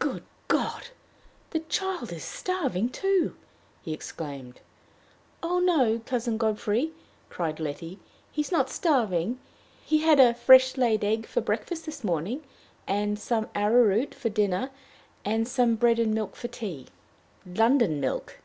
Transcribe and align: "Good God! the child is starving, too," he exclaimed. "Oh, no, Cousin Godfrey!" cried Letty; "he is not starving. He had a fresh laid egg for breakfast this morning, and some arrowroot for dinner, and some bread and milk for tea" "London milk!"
"Good 0.00 0.22
God! 0.48 0.88
the 1.48 1.60
child 1.60 2.12
is 2.12 2.22
starving, 2.24 2.90
too," 2.90 3.34
he 3.80 3.94
exclaimed. 3.94 4.60
"Oh, 5.42 5.60
no, 5.60 6.02
Cousin 6.04 6.36
Godfrey!" 6.36 6.90
cried 7.30 7.58
Letty; 7.58 7.98
"he 8.30 8.42
is 8.42 8.52
not 8.52 8.68
starving. 8.68 9.40
He 9.82 10.00
had 10.00 10.20
a 10.20 10.34
fresh 10.34 10.76
laid 10.76 11.02
egg 11.02 11.24
for 11.26 11.40
breakfast 11.40 11.86
this 11.86 12.04
morning, 12.04 12.42
and 12.86 13.18
some 13.18 13.48
arrowroot 13.54 14.14
for 14.14 14.28
dinner, 14.28 14.68
and 15.24 15.48
some 15.48 15.76
bread 15.76 15.98
and 15.98 16.12
milk 16.12 16.36
for 16.36 16.48
tea" 16.48 16.88
"London 17.56 17.98
milk!" 17.98 18.40